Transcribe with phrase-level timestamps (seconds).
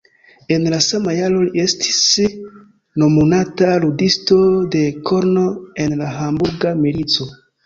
[0.53, 1.99] En la sama jaro li estis
[3.03, 4.39] nomumita ludisto
[4.77, 5.45] de korno
[5.85, 7.31] en la Hamburga milico.